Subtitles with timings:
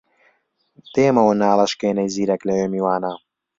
[0.93, 3.13] دێمەوە ناڵەشکێنەی زیرەک لەوێ میوانە